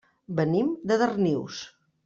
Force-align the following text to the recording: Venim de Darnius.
Venim 0.39 0.71
de 0.93 0.99
Darnius. 1.03 1.63